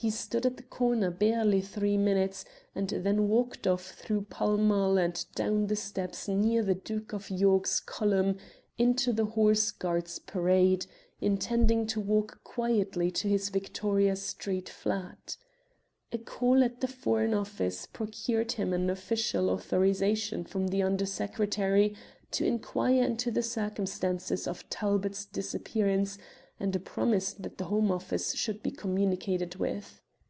[0.00, 4.96] He stood at the corner barely three minutes, and then walked off through Pall Mall
[4.96, 8.36] and down the steps near the Duke of York's Column
[8.78, 10.86] into the Horse Guards' Parade,
[11.20, 15.36] intending to walk quietly to his Victoria Street flat.
[16.12, 21.96] A call at the Foreign Office procured him an official authorization from the Under Secretary
[22.30, 26.18] to inquire into the circumstances of Talbot's disappearance
[26.60, 30.02] and a promise that the Home Office should be communicated with.